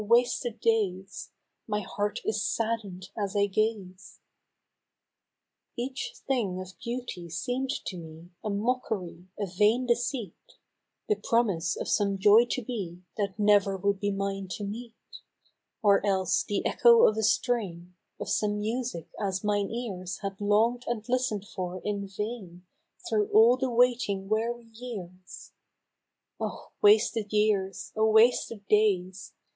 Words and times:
wasted 0.03 0.59
days! 0.59 1.29
My 1.67 1.81
heart 1.81 2.21
is 2.25 2.43
sadden'd 2.43 3.11
as 3.15 3.35
I 3.35 3.45
gaze!" 3.45 4.19
Each 5.77 6.15
thing 6.27 6.59
of 6.59 6.73
beauty 6.83 7.29
seem'd 7.29 7.69
to 7.85 7.97
me 7.97 8.31
A 8.43 8.49
mockery, 8.49 9.27
a 9.39 9.45
vain 9.45 9.85
deceit, 9.85 10.35
The 11.07 11.17
promise 11.17 11.75
of 11.75 11.87
some 11.87 12.17
joy 12.17 12.45
to 12.45 12.63
be 12.63 13.03
That 13.15 13.37
never 13.37 13.77
would 13.77 13.99
be 13.99 14.09
mine 14.11 14.47
to 14.57 14.63
meet, 14.63 14.95
Or 15.83 16.03
else 16.03 16.43
the 16.45 16.65
echo 16.65 17.07
of 17.07 17.15
a 17.15 17.21
strain 17.21 17.93
Of 18.19 18.27
some 18.27 18.53
such 18.55 18.59
music 18.61 19.07
as 19.23 19.43
mine 19.43 19.69
ears 19.69 20.17
Had 20.23 20.41
long'd 20.41 20.83
and 20.87 21.07
listen'd 21.07 21.45
for 21.47 21.79
in 21.85 22.07
vain 22.07 22.65
Through 23.07 23.27
all 23.27 23.55
the 23.55 23.69
waiting 23.69 24.27
weary 24.27 24.65
years 24.73 25.51
—;"Oh! 26.41 26.71
wasted 26.81 27.31
years! 27.31 27.91
oh! 27.95 28.09
wasted 28.09 28.67
days 28.67 29.33